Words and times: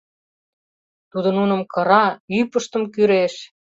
Тудо 1.11 1.29
нуным 1.37 1.61
кыра, 1.73 2.05
ӱпыштым 2.39 2.83
кӱреш. 2.93 3.33